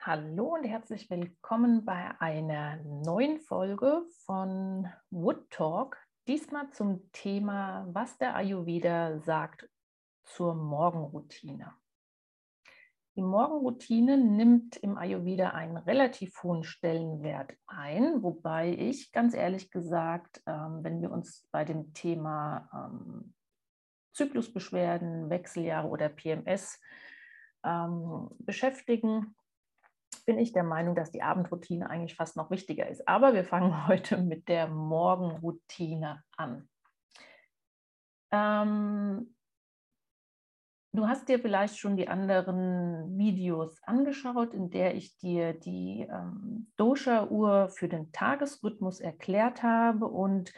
[0.00, 5.98] Hallo und herzlich willkommen bei einer neuen Folge von Wood Talk.
[6.28, 9.68] Diesmal zum Thema, was der Ayurveda sagt
[10.22, 11.74] zur Morgenroutine.
[13.16, 20.40] Die Morgenroutine nimmt im Ayurveda einen relativ hohen Stellenwert ein, wobei ich ganz ehrlich gesagt,
[20.46, 23.34] ähm, wenn wir uns bei dem Thema ähm,
[24.12, 26.80] Zyklusbeschwerden, Wechseljahre oder PMS
[27.64, 29.34] ähm, beschäftigen,
[30.28, 33.08] bin ich der Meinung, dass die Abendroutine eigentlich fast noch wichtiger ist.
[33.08, 36.68] Aber wir fangen heute mit der Morgenroutine an.
[38.30, 39.34] Ähm,
[40.92, 46.70] du hast dir vielleicht schon die anderen Videos angeschaut, in der ich dir die ähm,
[46.76, 50.08] Dosha-Uhr für den Tagesrhythmus erklärt habe.
[50.08, 50.52] Und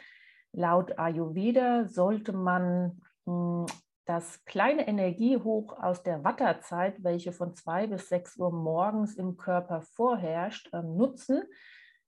[0.51, 3.67] laut Ayurveda sollte man hm,
[4.05, 9.81] das kleine Energiehoch aus der Watterzeit, welche von 2 bis 6 Uhr morgens im Körper
[9.81, 11.43] vorherrscht, ähm, nutzen,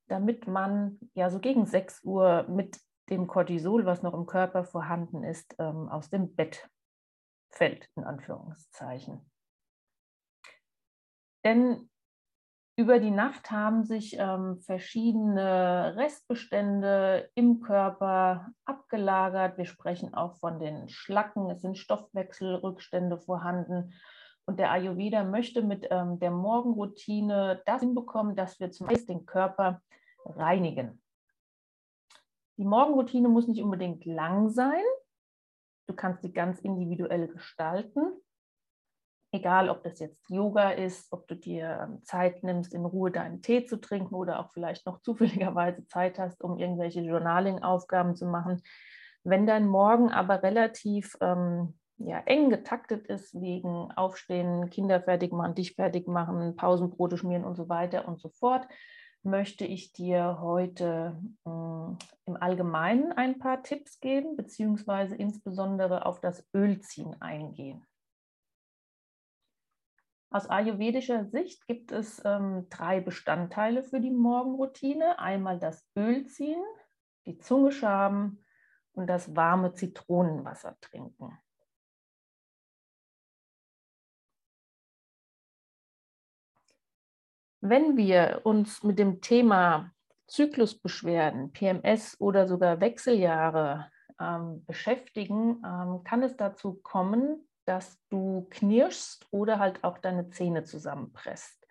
[0.08, 5.24] damit man ja so gegen 6 Uhr mit dem Cortisol, was noch im Körper vorhanden
[5.24, 6.68] ist, ähm, aus dem Bett
[7.50, 9.30] fällt, in Anführungszeichen.
[11.44, 11.90] Denn
[12.76, 19.58] über die Nacht haben sich ähm, verschiedene Restbestände im Körper abgelagert.
[19.58, 21.48] Wir sprechen auch von den Schlacken.
[21.50, 23.94] Es sind Stoffwechselrückstände vorhanden.
[24.46, 29.80] Und der Ayurveda möchte mit ähm, der Morgenroutine das hinbekommen, dass wir zunächst den Körper
[30.24, 31.00] reinigen.
[32.56, 34.82] Die Morgenroutine muss nicht unbedingt lang sein.
[35.86, 38.20] Du kannst sie ganz individuell gestalten
[39.34, 43.42] egal ob das jetzt Yoga ist, ob du dir ähm, Zeit nimmst, in Ruhe deinen
[43.42, 48.62] Tee zu trinken oder auch vielleicht noch zufälligerweise Zeit hast, um irgendwelche Journaling-Aufgaben zu machen.
[49.24, 55.54] Wenn dein Morgen aber relativ ähm, ja, eng getaktet ist wegen Aufstehen, Kinder fertig machen,
[55.54, 58.66] dich fertig machen, Pausenbrote schmieren und so weiter und so fort,
[59.22, 61.50] möchte ich dir heute äh,
[62.26, 67.84] im Allgemeinen ein paar Tipps geben, beziehungsweise insbesondere auf das Ölziehen eingehen.
[70.34, 75.20] Aus ayurvedischer Sicht gibt es ähm, drei Bestandteile für die Morgenroutine.
[75.20, 76.60] Einmal das Ölziehen,
[77.24, 78.44] die Zunge schaben
[78.94, 81.38] und das warme Zitronenwasser trinken.
[87.60, 89.92] Wenn wir uns mit dem Thema
[90.26, 99.26] Zyklusbeschwerden, PMS oder sogar Wechseljahre ähm, beschäftigen, ähm, kann es dazu kommen, dass du knirschst
[99.30, 101.66] oder halt auch deine Zähne zusammenpresst.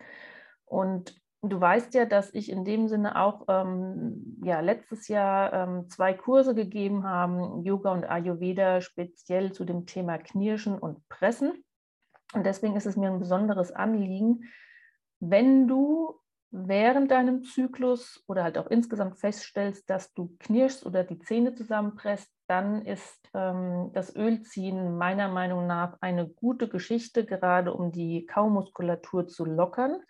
[0.64, 5.88] Und du weißt ja, dass ich in dem Sinne auch ähm, ja, letztes Jahr ähm,
[5.88, 11.64] zwei Kurse gegeben habe, Yoga und Ayurveda, speziell zu dem Thema Knirschen und Pressen.
[12.32, 14.44] Und deswegen ist es mir ein besonderes Anliegen,
[15.20, 16.18] wenn du
[16.50, 22.30] während deinem Zyklus oder halt auch insgesamt feststellst, dass du knirschst oder die Zähne zusammenpresst,
[22.46, 29.26] dann ist ähm, das Ölziehen meiner Meinung nach eine gute Geschichte, gerade um die Kaumuskulatur
[29.26, 30.02] zu lockern,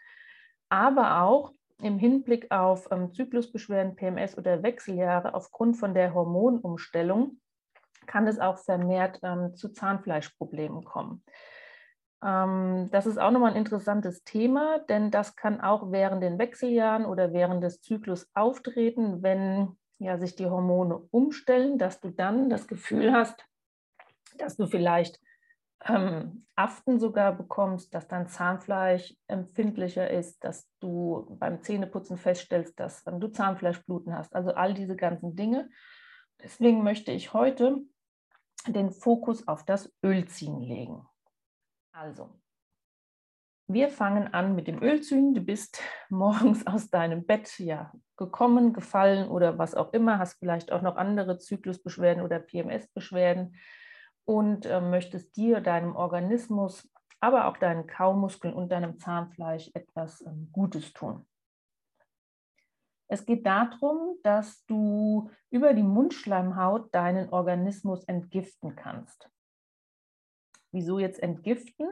[0.69, 7.41] aber auch im Hinblick auf ähm, Zyklusbeschwerden, PMS oder Wechseljahre aufgrund von der Hormonumstellung
[8.07, 11.23] kann es auch vermehrt ähm, zu Zahnfleischproblemen kommen.
[12.23, 17.07] Ähm, das ist auch nochmal ein interessantes Thema, denn das kann auch während den Wechseljahren
[17.07, 22.67] oder während des Zyklus auftreten, wenn ja, sich die Hormone umstellen, dass du dann das
[22.67, 23.45] Gefühl hast,
[24.37, 25.21] dass du vielleicht
[25.87, 33.07] ähm, Aften sogar bekommst, dass dein Zahnfleisch empfindlicher ist, dass du beim Zähneputzen feststellst, dass
[33.07, 34.35] ähm, du Zahnfleischbluten hast.
[34.35, 35.71] Also all diese ganzen Dinge.
[36.43, 37.83] Deswegen möchte ich heute
[38.67, 41.07] den Fokus auf das Ölziehen legen.
[41.93, 42.31] Also,
[43.67, 45.35] wir fangen an mit dem Ölziehen.
[45.35, 50.71] Du bist morgens aus deinem Bett ja gekommen, gefallen oder was auch immer, hast vielleicht
[50.71, 53.57] auch noch andere Zyklusbeschwerden oder PMS-Beschwerden
[54.25, 56.89] und äh, möchtest dir, deinem Organismus,
[57.21, 61.27] aber auch deinen Kaumuskeln und deinem Zahnfleisch etwas äh, Gutes tun.
[63.09, 69.29] Es geht darum, dass du über die Mundschleimhaut deinen Organismus entgiften kannst.
[70.73, 71.87] Wieso jetzt entgiften?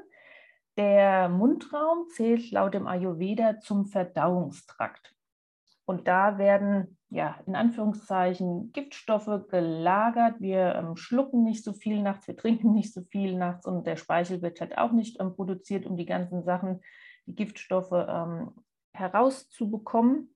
[0.76, 5.14] Der Mundraum zählt laut dem Ayurveda zum Verdauungstrakt.
[5.84, 10.40] Und da werden, ja, in Anführungszeichen, Giftstoffe gelagert.
[10.40, 13.96] Wir ähm, schlucken nicht so viel nachts, wir trinken nicht so viel nachts und der
[13.96, 16.80] Speichel wird halt auch nicht ähm, produziert, um die ganzen Sachen,
[17.26, 18.52] die Giftstoffe ähm,
[18.94, 20.34] herauszubekommen.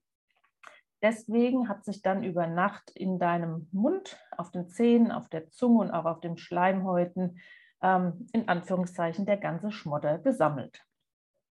[1.01, 5.79] Deswegen hat sich dann über Nacht in deinem Mund, auf den Zähnen, auf der Zunge
[5.79, 7.39] und auch auf den Schleimhäuten
[7.81, 10.83] ähm, in Anführungszeichen der ganze Schmodder gesammelt.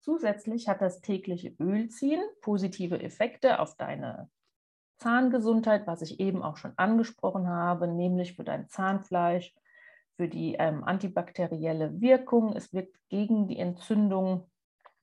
[0.01, 4.31] Zusätzlich hat das tägliche Ölziehen positive Effekte auf deine
[4.99, 9.55] Zahngesundheit, was ich eben auch schon angesprochen habe, nämlich für dein Zahnfleisch,
[10.17, 12.55] für die ähm, antibakterielle Wirkung.
[12.55, 14.51] Es wirkt gegen die Entzündung.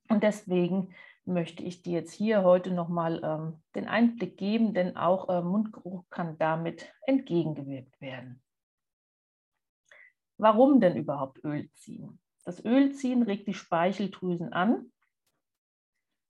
[0.10, 0.94] Und deswegen
[1.25, 6.04] möchte ich dir jetzt hier heute nochmal ähm, den Einblick geben, denn auch äh, Mundgeruch
[6.10, 8.42] kann damit entgegengewirkt werden.
[10.38, 12.19] Warum denn überhaupt Öl ziehen?
[12.45, 14.92] Das Ölziehen regt die Speicheldrüsen an.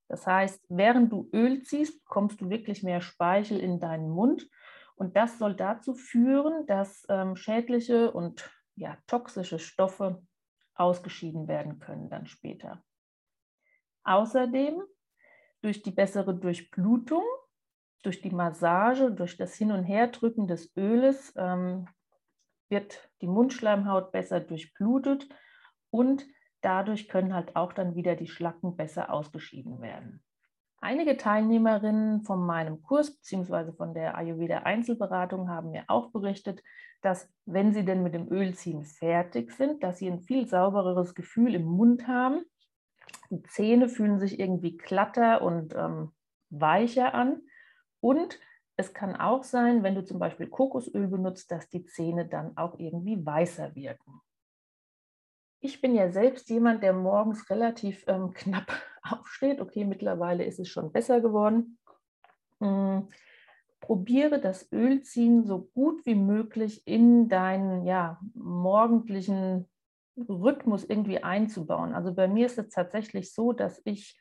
[0.07, 4.49] Das heißt, während du Öl ziehst, bekommst du wirklich mehr Speichel in deinen Mund.
[4.95, 10.23] Und das soll dazu führen, dass ähm, schädliche und ja, toxische Stoffe
[10.73, 12.83] ausgeschieden werden können dann später.
[14.03, 14.81] Außerdem
[15.61, 17.23] durch die bessere Durchblutung,
[18.03, 21.87] durch die Massage, durch das Hin- und Herdrücken des Öles ähm,
[22.69, 25.27] wird die Mundschleimhaut besser durchblutet
[25.89, 26.25] und
[26.61, 30.23] dadurch können halt auch dann wieder die Schlacken besser ausgeschieden werden.
[30.79, 33.71] Einige Teilnehmerinnen von meinem Kurs bzw.
[33.71, 36.61] von der Ayurveda Einzelberatung haben mir auch berichtet,
[37.01, 41.55] dass wenn sie denn mit dem Ölziehen fertig sind, dass sie ein viel saubereres Gefühl
[41.55, 42.43] im Mund haben.
[43.29, 46.11] Die Zähne fühlen sich irgendwie glatter und ähm,
[46.49, 47.41] weicher an.
[47.99, 48.39] Und
[48.77, 52.77] es kann auch sein, wenn du zum Beispiel Kokosöl benutzt, dass die Zähne dann auch
[52.77, 54.21] irgendwie weißer wirken.
[55.59, 58.71] Ich bin ja selbst jemand, der morgens relativ ähm, knapp
[59.01, 59.59] aufsteht.
[59.59, 61.79] Okay, mittlerweile ist es schon besser geworden.
[62.59, 63.09] Hm,
[63.79, 69.67] probiere das Ölziehen so gut wie möglich in deinen ja, morgendlichen
[70.17, 71.95] Rhythmus irgendwie einzubauen.
[71.95, 74.19] Also bei mir ist es tatsächlich so, dass ich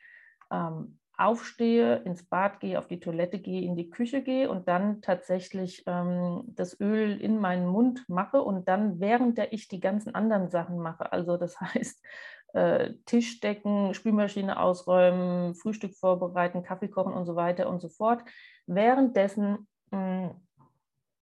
[0.51, 5.01] ähm, aufstehe, ins Bad gehe, auf die Toilette gehe, in die Küche gehe und dann
[5.01, 10.13] tatsächlich ähm, das Öl in meinen Mund mache und dann, während der ich die ganzen
[10.13, 12.05] anderen Sachen mache, also das heißt
[12.53, 18.21] äh, Tisch decken, Spülmaschine ausräumen, Frühstück vorbereiten, Kaffee kochen und so weiter und so fort,
[18.67, 20.31] währenddessen mh, hm,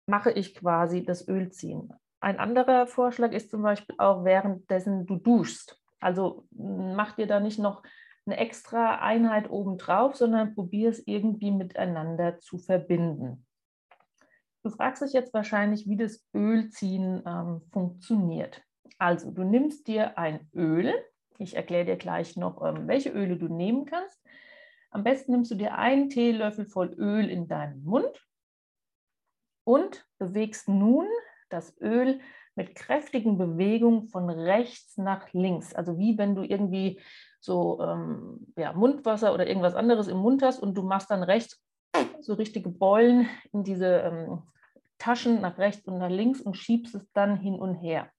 [0.06, 1.92] mache ich quasi das Öl ziehen.
[2.20, 5.80] Ein anderer Vorschlag ist zum Beispiel auch, währenddessen du duschst.
[6.00, 7.82] Also mach dir da nicht noch
[8.28, 13.46] eine extra Einheit obendrauf, sondern probier es irgendwie miteinander zu verbinden.
[14.62, 18.62] Du fragst dich jetzt wahrscheinlich, wie das Ölziehen ähm, funktioniert.
[18.98, 20.92] Also, du nimmst dir ein Öl.
[21.38, 24.20] Ich erkläre dir gleich noch, ähm, welche Öle du nehmen kannst.
[24.90, 28.26] Am besten nimmst du dir einen Teelöffel voll Öl in deinen Mund
[29.64, 31.06] und bewegst nun
[31.48, 32.20] das Öl
[32.58, 35.74] mit kräftigen Bewegungen von rechts nach links.
[35.74, 37.00] Also wie wenn du irgendwie
[37.40, 41.62] so ähm, ja, Mundwasser oder irgendwas anderes im Mund hast und du machst dann rechts
[42.20, 44.42] so richtige Beulen in diese ähm,
[44.98, 48.10] Taschen nach rechts und nach links und schiebst es dann hin und her.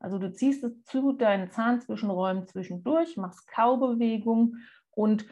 [0.00, 5.26] Also du ziehst es zu deinen Zahnzwischenräumen zwischendurch, machst Kaubewegungen und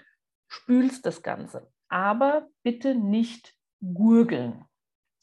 [0.46, 1.70] spülst das Ganze.
[1.88, 4.66] Aber bitte nicht gurgeln.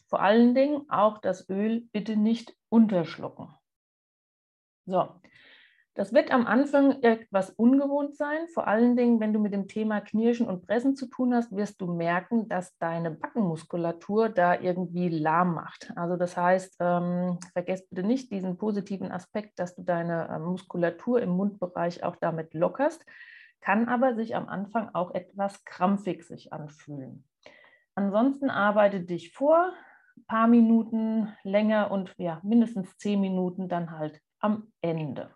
[0.10, 3.54] Vor allen Dingen auch das Öl bitte nicht unterschlucken.
[4.86, 5.08] So,
[5.94, 8.48] das wird am Anfang etwas ungewohnt sein.
[8.54, 11.80] Vor allen Dingen, wenn du mit dem Thema Knirschen und Pressen zu tun hast, wirst
[11.80, 15.92] du merken, dass deine Backenmuskulatur da irgendwie lahm macht.
[15.96, 21.22] Also das heißt, ähm, vergesst bitte nicht diesen positiven Aspekt, dass du deine äh, Muskulatur
[21.22, 23.06] im Mundbereich auch damit lockerst,
[23.62, 27.26] kann aber sich am Anfang auch etwas krampfig sich anfühlen.
[27.94, 29.74] Ansonsten arbeite dich vor,
[30.28, 35.36] paar Minuten länger und ja, mindestens zehn Minuten dann halt am Ende.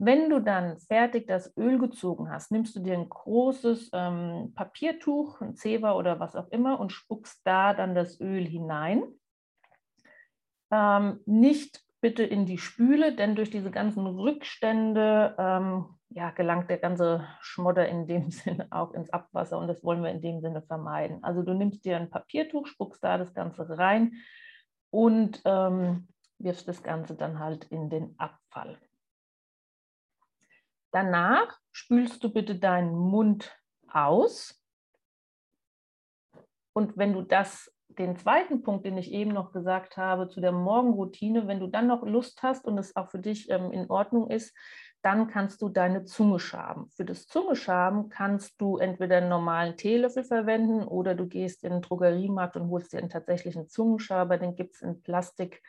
[0.00, 5.40] Wenn du dann fertig das Öl gezogen hast, nimmst du dir ein großes ähm, Papiertuch,
[5.40, 9.02] ein Zewa oder was auch immer und spuckst da dann das Öl hinein.
[10.70, 16.78] Ähm, nicht bitte in die Spüle, denn durch diese ganzen Rückstände ähm, ja, gelangt der
[16.78, 20.62] ganze Schmodder in dem Sinne auch ins Abwasser und das wollen wir in dem Sinne
[20.62, 21.22] vermeiden.
[21.22, 24.14] Also du nimmst dir ein Papiertuch, spuckst da das Ganze rein
[24.90, 28.78] und ähm, wirfst das Ganze dann halt in den Abfall.
[30.90, 33.54] Danach spülst du bitte deinen Mund
[33.92, 34.62] aus.
[36.72, 40.52] Und wenn du das den zweiten Punkt, den ich eben noch gesagt habe, zu der
[40.52, 44.30] Morgenroutine, wenn du dann noch Lust hast und es auch für dich ähm, in Ordnung
[44.30, 44.56] ist,
[45.08, 46.90] dann kannst du deine Zunge schaben.
[46.90, 51.80] Für das Zungeschaben kannst du entweder einen normalen Teelöffel verwenden oder du gehst in den
[51.80, 54.36] Drogeriemarkt und holst dir einen tatsächlichen Zungenschaber.
[54.36, 55.62] Den gibt es in Plastik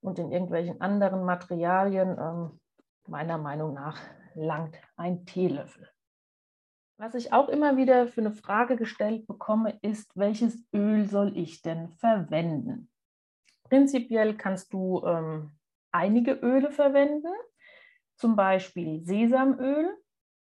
[0.00, 2.16] und in irgendwelchen anderen Materialien.
[2.16, 2.60] Ähm,
[3.08, 3.98] meiner Meinung nach
[4.36, 5.90] langt ein Teelöffel.
[6.96, 11.60] Was ich auch immer wieder für eine Frage gestellt bekomme, ist, welches Öl soll ich
[11.60, 12.88] denn verwenden?
[13.64, 15.56] Prinzipiell kannst du ähm,
[15.90, 17.32] einige Öle verwenden,
[18.16, 19.96] zum Beispiel Sesamöl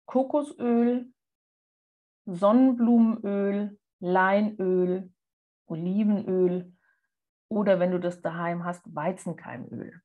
[0.08, 1.12] Kokosöl,
[2.24, 5.12] Sonnenblumenöl, Leinöl,
[5.66, 6.72] Olivenöl
[7.48, 10.00] oder wenn du das daheim hast, Weizenkeimöl.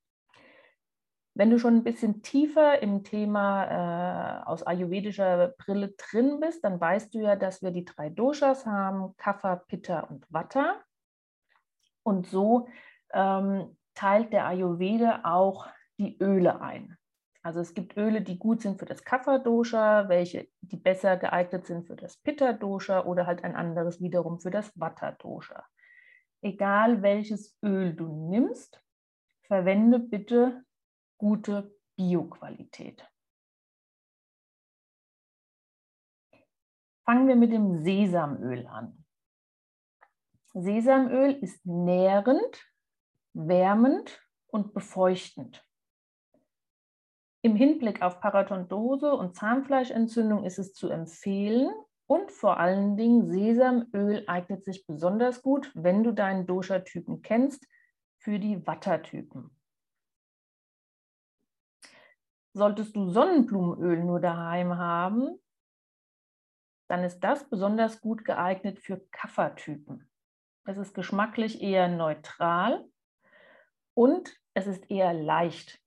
[1.35, 6.79] Wenn du schon ein bisschen tiefer im Thema äh, aus ayurvedischer Brille drin bist, dann
[6.79, 10.83] weißt du ja, dass wir die drei Doshas haben, Kapha, Pitta und Vata.
[12.03, 12.67] Und so
[13.13, 15.67] ähm, teilt der Ayurveda auch
[15.97, 16.97] die Öle ein.
[17.43, 21.85] Also es gibt Öle, die gut sind für das Kapha-Dosha, welche, die besser geeignet sind
[21.85, 25.65] für das Pitta-Dosha oder halt ein anderes wiederum für das Vata-Dosha.
[26.41, 28.81] Egal welches Öl du nimmst,
[29.41, 30.63] verwende bitte
[31.17, 33.05] gute Bioqualität.
[37.05, 39.05] Fangen wir mit dem Sesamöl an.
[40.53, 42.65] Sesamöl ist nährend,
[43.33, 45.65] wärmend und befeuchtend.
[47.45, 51.69] Im Hinblick auf Paratondose und Zahnfleischentzündung ist es zu empfehlen
[52.07, 57.67] und vor allen Dingen Sesamöl eignet sich besonders gut, wenn du deinen Dosha-Typen kennst,
[58.17, 59.53] für die Watter-Typen.
[62.53, 65.37] Solltest du Sonnenblumenöl nur daheim haben,
[66.87, 70.09] dann ist das besonders gut geeignet für Kaffertypen.
[70.65, 72.87] Es ist geschmacklich eher neutral
[73.95, 75.82] und es ist eher leicht.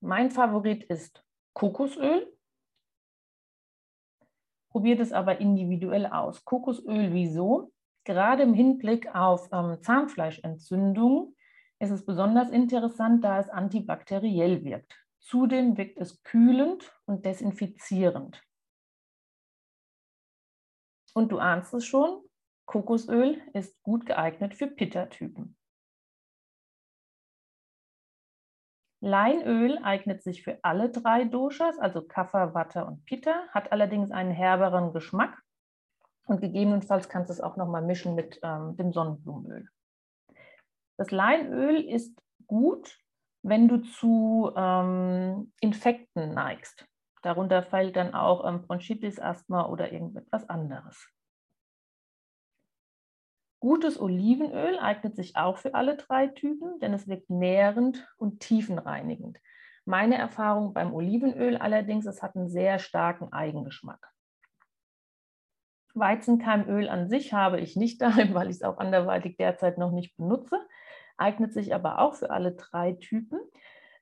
[0.00, 1.24] Mein Favorit ist
[1.54, 2.32] Kokosöl.
[4.70, 6.44] Probiert es aber individuell aus.
[6.44, 7.72] Kokosöl, wieso?
[8.04, 11.34] Gerade im Hinblick auf ähm, Zahnfleischentzündungen
[11.78, 14.96] ist es besonders interessant, da es antibakteriell wirkt.
[15.18, 18.42] Zudem wirkt es kühlend und desinfizierend.
[21.14, 22.22] Und du ahnst es schon,
[22.66, 25.55] Kokosöl ist gut geeignet für Pitta-Typen.
[29.00, 34.30] Leinöl eignet sich für alle drei Doshas, also Kapha, Vata und Pitta, hat allerdings einen
[34.30, 35.42] herberen Geschmack
[36.26, 39.68] und gegebenenfalls kannst du es auch nochmal mischen mit ähm, dem Sonnenblumenöl.
[40.98, 42.98] Das Leinöl ist gut,
[43.42, 46.86] wenn du zu ähm, Infekten neigst.
[47.22, 51.08] Darunter fällt dann auch ähm, Bronchitis, Asthma oder irgendetwas anderes.
[53.60, 59.38] Gutes Olivenöl eignet sich auch für alle drei Typen, denn es wirkt nährend und tiefenreinigend.
[59.86, 64.12] Meine Erfahrung beim Olivenöl allerdings, es hat einen sehr starken Eigengeschmack.
[65.94, 70.16] Weizenkeimöl an sich habe ich nicht daheim, weil ich es auch anderweitig derzeit noch nicht
[70.16, 70.60] benutze,
[71.16, 73.40] eignet sich aber auch für alle drei Typen,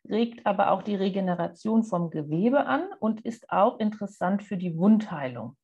[0.08, 5.56] regt aber auch die Regeneration vom Gewebe an und ist auch interessant für die Wundheilung.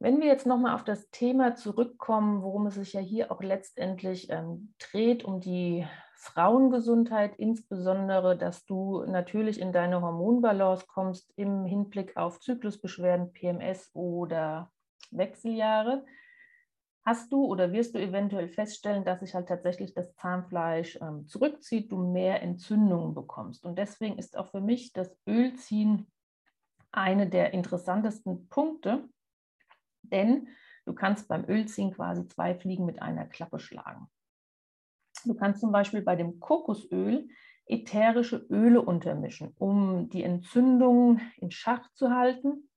[0.00, 4.30] Wenn wir jetzt nochmal auf das Thema zurückkommen, worum es sich ja hier auch letztendlich
[4.30, 12.16] ähm, dreht, um die Frauengesundheit, insbesondere, dass du natürlich in deine Hormonbalance kommst im Hinblick
[12.16, 14.70] auf Zyklusbeschwerden, PMS oder
[15.10, 16.04] Wechseljahre,
[17.04, 21.90] hast du oder wirst du eventuell feststellen, dass sich halt tatsächlich das Zahnfleisch ähm, zurückzieht,
[21.90, 23.64] du mehr Entzündungen bekommst.
[23.64, 26.10] Und deswegen ist auch für mich das Ölziehen
[26.92, 29.08] eine der interessantesten Punkte,
[30.10, 30.48] denn
[30.84, 34.08] du kannst beim Ölziehen quasi zwei Fliegen mit einer Klappe schlagen.
[35.24, 37.28] Du kannst zum Beispiel bei dem Kokosöl
[37.66, 42.68] ätherische Öle untermischen, um die Entzündung in Schach zu halten,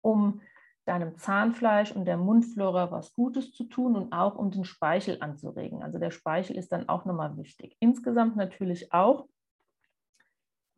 [0.00, 0.40] um
[0.86, 5.82] deinem Zahnfleisch und der Mundflora was Gutes zu tun und auch um den Speichel anzuregen.
[5.82, 7.76] Also der Speichel ist dann auch nochmal wichtig.
[7.78, 9.28] Insgesamt natürlich auch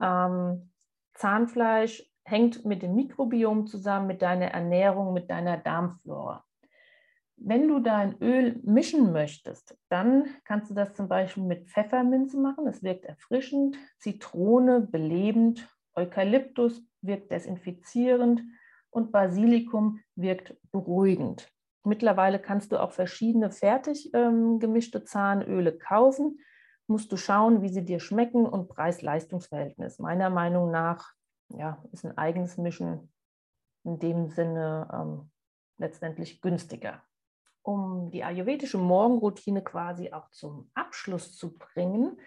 [0.01, 0.73] ähm,
[1.15, 6.45] Zahnfleisch hängt mit dem Mikrobiom zusammen, mit deiner Ernährung, mit deiner Darmflora.
[7.43, 12.67] Wenn du dein Öl mischen möchtest, dann kannst du das zum Beispiel mit Pfefferminze machen.
[12.67, 18.43] Es wirkt erfrischend, Zitrone belebend, Eukalyptus wirkt desinfizierend
[18.91, 21.51] und Basilikum wirkt beruhigend.
[21.83, 26.41] Mittlerweile kannst du auch verschiedene fertig ähm, gemischte Zahnöle kaufen.
[26.87, 29.99] Musst du schauen, wie sie dir schmecken und Preis-Leistungs-Verhältnis.
[29.99, 31.15] Meiner Meinung nach
[31.57, 33.13] ja, ist ein eigenes Mischen
[33.85, 35.31] in dem Sinne ähm,
[35.79, 37.03] letztendlich günstiger.
[37.63, 42.19] Um die ayurvedische Morgenroutine quasi auch zum Abschluss zu bringen,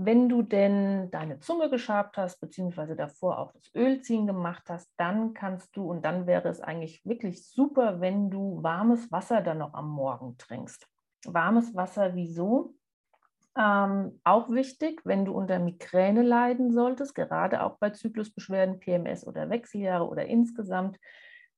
[0.00, 5.34] wenn du denn deine Zunge geschabt hast, beziehungsweise davor auch das Ölziehen gemacht hast, dann
[5.34, 9.74] kannst du, und dann wäre es eigentlich wirklich super, wenn du warmes Wasser dann noch
[9.74, 10.86] am Morgen trinkst.
[11.24, 12.77] Warmes Wasser, wieso?
[13.56, 19.50] Ähm, auch wichtig, wenn du unter Migräne leiden solltest, gerade auch bei Zyklusbeschwerden, PMS oder
[19.50, 20.98] Wechseljahre oder insgesamt,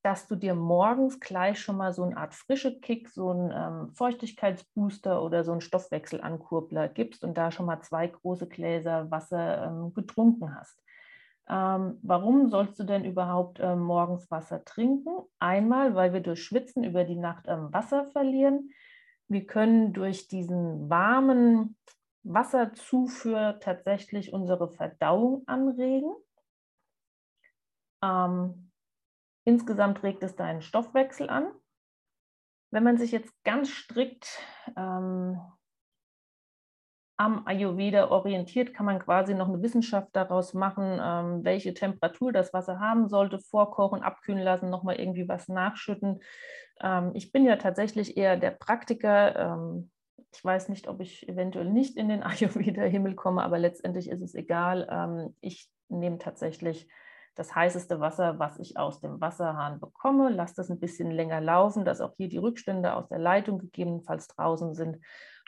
[0.02, 3.94] dass du dir morgens gleich schon mal so eine Art frische Kick, so einen ähm,
[3.94, 9.92] Feuchtigkeitsbooster oder so einen Stoffwechselankurbler gibst und da schon mal zwei große Gläser Wasser ähm,
[9.92, 10.82] getrunken hast.
[11.50, 15.10] Ähm, warum sollst du denn überhaupt ähm, morgens Wasser trinken?
[15.38, 18.70] Einmal, weil wir durch Schwitzen über die Nacht ähm, Wasser verlieren.
[19.30, 21.76] Wir können durch diesen warmen
[22.22, 26.12] Wasserzufuhr tatsächlich unsere Verdauung anregen.
[28.02, 28.70] Ähm,
[29.44, 31.50] Insgesamt regt es deinen Stoffwechsel an.
[32.70, 34.38] Wenn man sich jetzt ganz strikt
[34.76, 35.40] ähm,
[37.20, 42.54] am Ayurveda orientiert, kann man quasi noch eine Wissenschaft daraus machen, ähm, welche Temperatur das
[42.54, 46.22] Wasser haben sollte, vorkochen, abkühlen lassen, nochmal irgendwie was nachschütten.
[46.80, 49.36] Ähm, ich bin ja tatsächlich eher der Praktiker.
[49.36, 49.90] Ähm,
[50.32, 54.34] ich weiß nicht, ob ich eventuell nicht in den Ayurveda-Himmel komme, aber letztendlich ist es
[54.34, 55.34] egal.
[55.42, 56.88] Ich nehme tatsächlich
[57.34, 60.30] das heißeste Wasser, was ich aus dem Wasserhahn bekomme.
[60.30, 64.28] Lasse das ein bisschen länger laufen, dass auch hier die Rückstände aus der Leitung gegebenenfalls
[64.28, 64.98] draußen sind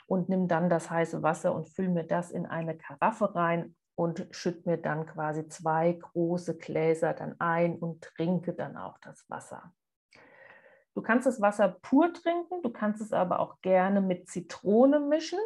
[0.07, 4.27] und nimm dann das heiße Wasser und fülle mir das in eine Karaffe rein und
[4.31, 9.73] schütte mir dann quasi zwei große Gläser dann ein und trinke dann auch das Wasser.
[10.95, 15.39] Du kannst das Wasser pur trinken, du kannst es aber auch gerne mit Zitrone mischen.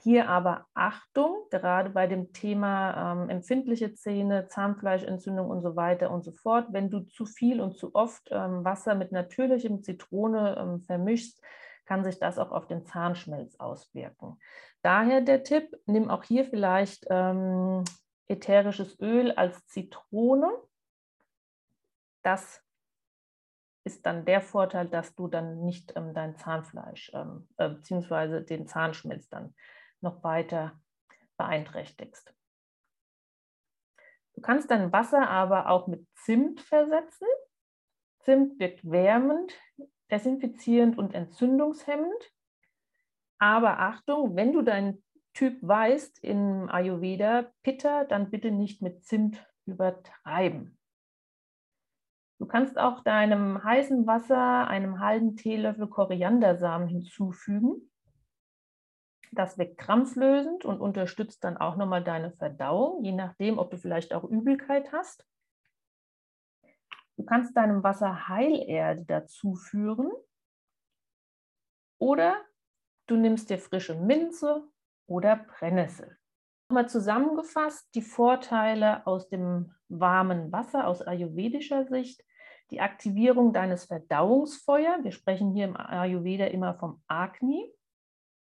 [0.00, 6.22] Hier aber Achtung, gerade bei dem Thema ähm, empfindliche Zähne, Zahnfleischentzündung und so weiter und
[6.22, 6.66] so fort.
[6.70, 11.42] Wenn du zu viel und zu oft ähm, Wasser mit natürlichem Zitrone ähm, vermischst,
[11.86, 14.38] kann sich das auch auf den Zahnschmelz auswirken.
[14.82, 17.84] Daher der Tipp, nimm auch hier vielleicht ähm,
[18.28, 20.50] ätherisches Öl als Zitrone.
[22.22, 22.62] Das
[23.84, 28.40] ist dann der Vorteil, dass du dann nicht ähm, dein Zahnfleisch ähm, äh, bzw.
[28.40, 29.54] den Zahnschmelz dann
[30.00, 30.78] noch weiter
[31.36, 32.34] beeinträchtigst.
[34.34, 37.26] Du kannst dein Wasser aber auch mit Zimt versetzen.
[38.20, 39.52] Zimt wirkt wärmend,
[40.10, 42.32] desinfizierend und entzündungshemmend.
[43.38, 45.02] Aber Achtung, wenn du deinen
[45.34, 50.78] Typ weißt im Ayurveda, Pitta, dann bitte nicht mit Zimt übertreiben.
[52.38, 57.90] Du kannst auch deinem heißen Wasser einen halben Teelöffel Koriandersamen hinzufügen.
[59.32, 64.14] Das wirkt krampflösend und unterstützt dann auch nochmal deine Verdauung, je nachdem, ob du vielleicht
[64.14, 65.26] auch Übelkeit hast.
[67.16, 70.12] Du kannst deinem Wasser Heilerde dazuführen
[71.98, 72.44] oder
[73.06, 74.68] du nimmst dir frische Minze
[75.06, 76.18] oder Brennnessel.
[76.68, 82.22] Nochmal zusammengefasst die Vorteile aus dem warmen Wasser aus ayurvedischer Sicht.
[82.70, 85.04] Die Aktivierung deines Verdauungsfeuers.
[85.04, 87.72] Wir sprechen hier im Ayurveda immer vom Agni.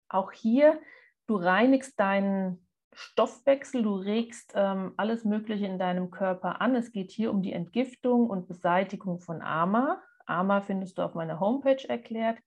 [0.10, 0.82] Auch hier,
[1.28, 2.65] du reinigst deinen
[2.96, 6.76] Stoffwechsel, du regst ähm, alles Mögliche in deinem Körper an.
[6.76, 10.02] Es geht hier um die Entgiftung und Beseitigung von Ama.
[10.26, 12.40] Ama findest du auf meiner Homepage erklärt.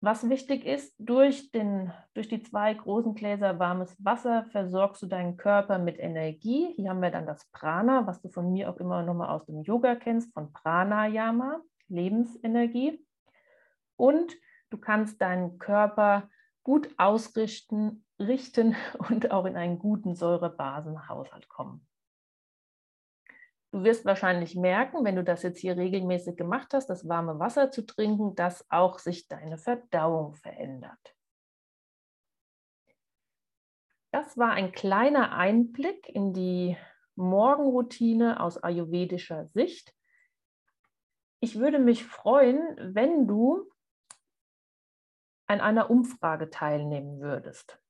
[0.00, 5.36] Was wichtig ist, durch, den, durch die zwei großen Gläser warmes Wasser versorgst du deinen
[5.36, 6.72] Körper mit Energie.
[6.74, 9.62] Hier haben wir dann das Prana, was du von mir auch immer nochmal aus dem
[9.62, 13.02] Yoga kennst, von Pranayama, Lebensenergie.
[13.96, 14.36] Und
[14.74, 16.28] Du kannst deinen Körper
[16.64, 18.76] gut ausrichten richten
[19.10, 21.86] und auch in einen guten Säurebasenhaushalt kommen.
[23.72, 27.72] Du wirst wahrscheinlich merken, wenn du das jetzt hier regelmäßig gemacht hast, das warme Wasser
[27.72, 31.16] zu trinken, dass auch sich deine Verdauung verändert.
[34.12, 36.76] Das war ein kleiner Einblick in die
[37.16, 39.92] Morgenroutine aus ayurvedischer Sicht.
[41.40, 43.68] Ich würde mich freuen, wenn du
[45.48, 47.80] an einer Umfrage teilnehmen würdest.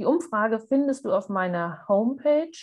[0.00, 2.56] Die Umfrage findest du auf meiner Homepage.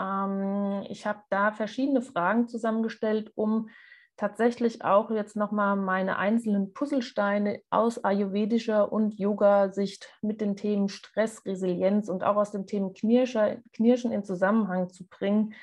[0.00, 3.70] Ähm, ich habe da verschiedene Fragen zusammengestellt, um
[4.16, 11.44] tatsächlich auch jetzt nochmal meine einzelnen Puzzlesteine aus ayurvedischer und Yoga-Sicht mit den Themen Stress,
[11.44, 15.54] Resilienz und auch aus dem Thema Knirschen in Zusammenhang zu bringen,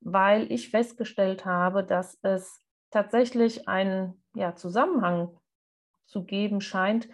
[0.00, 5.38] weil ich festgestellt habe, dass es tatsächlich einen ja, Zusammenhang
[6.04, 7.08] zu geben scheint,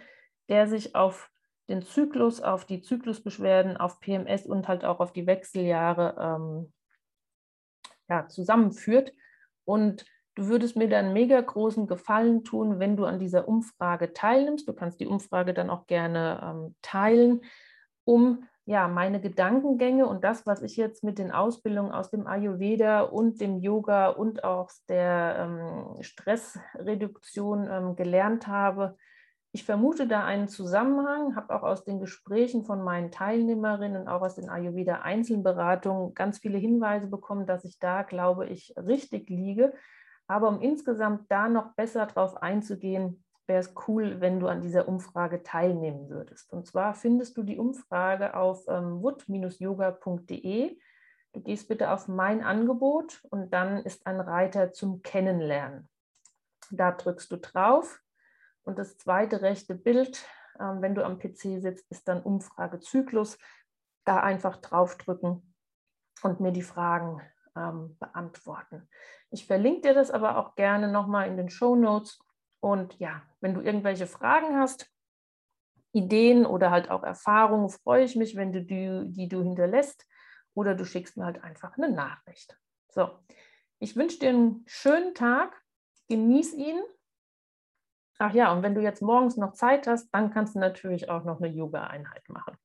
[0.49, 1.29] der sich auf
[1.69, 6.73] den Zyklus, auf die Zyklusbeschwerden, auf PMS und halt auch auf die Wechseljahre ähm,
[8.09, 9.13] ja, zusammenführt.
[9.65, 14.67] Und du würdest mir dann mega großen Gefallen tun, wenn du an dieser Umfrage teilnimmst.
[14.67, 17.41] Du kannst die Umfrage dann auch gerne ähm, teilen,
[18.05, 23.01] um ja, meine Gedankengänge und das, was ich jetzt mit den Ausbildungen aus dem Ayurveda
[23.01, 28.97] und dem Yoga und auch der ähm, Stressreduktion ähm, gelernt habe,
[29.57, 34.21] ich vermute da einen Zusammenhang, habe auch aus den Gesprächen von meinen Teilnehmerinnen und auch
[34.21, 39.73] aus den Ayurveda-Einzelberatungen ganz viele Hinweise bekommen, dass ich da, glaube ich, richtig liege.
[40.27, 44.87] Aber um insgesamt da noch besser drauf einzugehen, wäre es cool, wenn du an dieser
[44.87, 46.53] Umfrage teilnehmen würdest.
[46.53, 50.77] Und zwar findest du die Umfrage auf ähm, wood-yoga.de.
[51.33, 55.89] Du gehst bitte auf mein Angebot und dann ist ein Reiter zum Kennenlernen.
[56.69, 58.03] Da drückst du drauf
[58.67, 60.25] und das zweite rechte Bild,
[60.59, 63.37] ähm, wenn du am PC sitzt, ist dann Umfragezyklus.
[64.03, 65.53] Da einfach draufdrücken
[66.21, 67.21] und mir die Fragen
[67.55, 68.89] ähm, beantworten.
[69.31, 72.19] Ich verlinke dir das aber auch gerne nochmal in den Show Notes.
[72.59, 74.91] Und ja, wenn du irgendwelche Fragen hast,
[75.93, 80.05] Ideen oder halt auch Erfahrungen, freue ich mich, wenn du die, die du hinterlässt
[80.53, 82.59] oder du schickst mir halt einfach eine Nachricht.
[82.89, 83.11] So,
[83.79, 85.55] ich wünsche dir einen schönen Tag,
[86.09, 86.81] genieß ihn
[88.19, 91.23] Ach ja, und wenn du jetzt morgens noch Zeit hast, dann kannst du natürlich auch
[91.23, 92.57] noch eine Yoga-Einheit machen.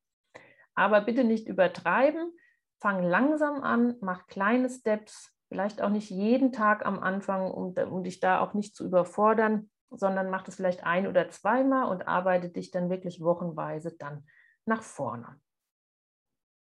[0.75, 2.33] Aber bitte nicht übertreiben.
[2.81, 8.03] Fang langsam an, mach kleine Steps, vielleicht auch nicht jeden Tag am Anfang, um, um
[8.03, 12.49] dich da auch nicht zu überfordern, sondern mach das vielleicht ein oder zweimal und arbeite
[12.49, 14.25] dich dann wirklich wochenweise dann
[14.65, 15.42] nach vorne.